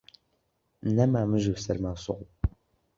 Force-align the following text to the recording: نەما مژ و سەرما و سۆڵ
نەما 0.95 1.21
مژ 1.31 1.45
و 1.49 1.55
سەرما 1.63 1.91
و 1.93 2.01
سۆڵ 2.03 2.21